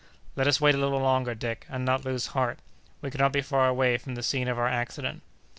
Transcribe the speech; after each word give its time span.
"Let 0.35 0.47
us 0.47 0.59
wait 0.59 0.73
a 0.73 0.79
little 0.79 0.99
longer, 0.99 1.35
Dick, 1.35 1.67
and 1.69 1.85
not 1.85 2.03
lose 2.03 2.25
heart. 2.33 2.57
We 3.03 3.11
cannot 3.11 3.33
be 3.33 3.41
far 3.43 3.67
away 3.67 3.99
from 3.99 4.15
the 4.15 4.23
scene 4.23 4.47
of 4.47 4.57
our 4.57 4.67
accident." 4.67 5.21